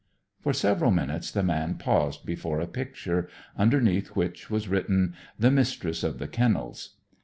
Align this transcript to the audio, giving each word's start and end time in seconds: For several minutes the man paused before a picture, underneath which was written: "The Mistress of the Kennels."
For 0.39 0.51
several 0.51 0.89
minutes 0.89 1.29
the 1.29 1.43
man 1.43 1.75
paused 1.75 2.25
before 2.25 2.59
a 2.59 2.65
picture, 2.65 3.29
underneath 3.55 4.15
which 4.15 4.49
was 4.49 4.67
written: 4.67 5.13
"The 5.37 5.51
Mistress 5.51 6.03
of 6.03 6.17
the 6.17 6.27
Kennels." 6.27 6.95